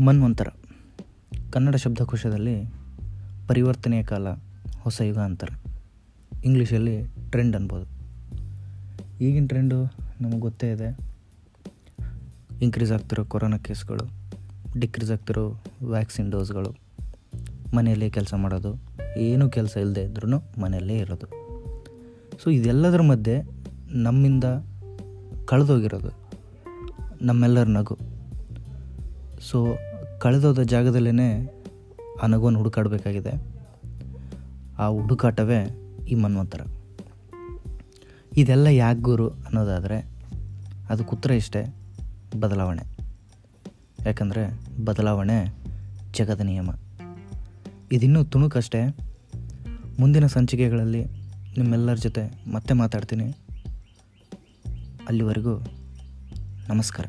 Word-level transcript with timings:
ಮನ್ವಂತರ 0.00 0.48
ಕನ್ನಡ 1.52 1.76
ಶಬ್ದಕೋಶದಲ್ಲಿ 1.76 2.64
ಪರಿವರ್ತನೆಯ 3.48 4.02
ಕಾಲ 4.02 4.28
ಹೊಸ 4.80 5.00
ಯುಗ 5.00 5.18
ಅಂತಾರೆ 5.18 5.62
ಇಂಗ್ಲೀಷಲ್ಲಿ 6.44 7.02
ಟ್ರೆಂಡ್ 7.30 7.56
ಅನ್ಬೋದು. 7.56 7.86
ಈಗಿನ 9.20 9.46
ಟ್ರೆಂಡು 9.46 9.84
ನಮಗೆ 10.20 10.38
ಗೊತ್ತೇ 10.38 10.72
ಇದೆ. 10.72 10.98
ಇನ್ಕ್ರೀಸ್ 12.62 12.92
ಆಗ್ತಿರೋ 12.92 13.24
ಕೊರೋನಾ 13.24 13.58
ಕೇಸ್ಗಳು 13.58 14.10
ಡಿಕ್ರೀಸ್ 14.80 15.10
ಆಗ್ತಿರೋ 15.10 15.62
ವ್ಯಾಕ್ಸಿನ್ 15.82 16.30
ಡೋಸ್ಗಳು, 16.30 16.76
ಮನೆಯಲ್ಲೇ 17.76 18.10
ಕೆಲಸ 18.10 18.34
ಮಾಡೋದು, 18.34 18.82
ಏನೂ 19.18 19.50
ಕೆಲಸ 19.50 19.76
ಇಲ್ಲದೆ 19.76 20.02
ಇದ್ರೂ 20.02 20.38
ಮನೆಯಲ್ಲೇ 20.60 20.96
ಇರೋದು. 20.96 21.26
ಸೊ 22.44 22.50
ಇದೆಲ್ಲದರ 22.50 23.00
ಮಧ್ಯೆ 23.00 23.42
ನಮ್ಮಿಂದ 23.90 24.44
ಕಳೆದೋಗಿರೋದು 25.44 26.28
ನಮ್ಮೆಲ್ಲರ 27.22 27.68
ನಗು. 27.68 27.98
ಸೊ 29.40 29.78
ಕಳೆದೋದ 30.20 30.62
ಜಾಗದಲ್ಲೇ 30.62 31.62
ಆ 32.22 32.26
ನಗುವನ್ನು 32.26 32.58
ಹುಡುಕಾಡಬೇಕಾಗಿದೆ. 32.58 33.30
ಆ 34.78 34.88
ಹುಡುಕಾಟವೇ 34.88 35.66
ಈ 36.08 36.14
ಮನ್ವಂತರ. 36.14 36.60
ಇದೆಲ್ಲ 38.36 38.66
ಯಾಕೆ 38.66 39.00
ಗುರು 39.00 39.28
ಅನ್ನೋದಾದರೆ 39.28 40.06
ಅದು 40.90 41.04
ಕುತ್ರ 41.04 41.30
ಇಷ್ಟೇ, 41.30 41.74
ಬದಲಾವಣೆ. 42.40 42.98
ಯಾಕಂದರೆ 44.06 44.60
ಬದಲಾವಣೆ 44.84 45.54
ಜಗದ 46.12 46.40
ನಿಯಮ. 46.40 46.70
ಇದಿನ್ನೂ 47.92 48.24
ತುಣುಕಷ್ಟೇ. 48.24 48.96
ಮುಂದಿನ 50.00 50.26
ಸಂಚಿಕೆಗಳಲ್ಲಿ 50.26 51.04
ನಿಮ್ಮೆಲ್ಲರ 51.58 51.94
ಜೊತೆ 51.94 52.50
ಮತ್ತೆ 52.52 52.74
ಮಾತಾಡ್ತೀನಿ. 52.74 53.36
ಅಲ್ಲಿವರೆಗೂ 55.08 55.58
ನಮಸ್ಕಾರ. 56.68 57.06